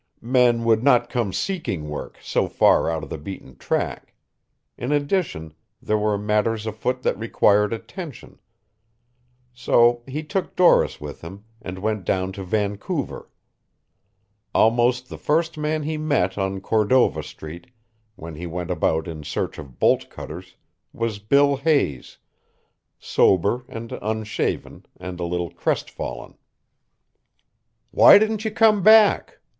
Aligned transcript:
Men 0.33 0.63
would 0.65 0.83
not 0.83 1.11
come 1.11 1.31
seeking 1.31 1.87
work 1.87 2.17
so 2.23 2.47
far 2.49 2.89
out 2.89 3.03
of 3.03 3.11
the 3.11 3.19
beaten 3.19 3.55
track. 3.57 4.15
In 4.75 4.91
addition, 4.91 5.53
there 5.79 5.95
were 5.95 6.17
matters 6.17 6.65
afoot 6.65 7.03
that 7.03 7.19
required 7.19 7.71
attention. 7.71 8.39
So 9.53 10.01
he 10.07 10.23
took 10.23 10.55
Doris 10.55 10.99
with 10.99 11.21
him 11.21 11.45
and 11.61 11.77
went 11.77 12.03
down 12.03 12.31
to 12.31 12.43
Vancouver. 12.43 13.29
Almost 14.55 15.07
the 15.07 15.19
first 15.19 15.55
man 15.55 15.83
he 15.83 15.97
met 15.97 16.35
on 16.35 16.61
Cordova 16.61 17.21
Street, 17.21 17.67
when 18.15 18.33
he 18.33 18.47
went 18.47 18.71
about 18.71 19.07
in 19.07 19.23
search 19.23 19.59
of 19.59 19.77
bolt 19.77 20.09
cutters, 20.09 20.55
was 20.91 21.19
Bill 21.19 21.57
Hayes, 21.57 22.17
sober 22.97 23.65
and 23.67 23.91
unshaven 24.01 24.83
and 24.99 25.19
a 25.19 25.25
little 25.25 25.51
crestfallen. 25.51 26.39
"Why 27.91 28.17
didn't 28.17 28.43
you 28.43 28.49
come 28.49 28.81
back?" 28.81 29.37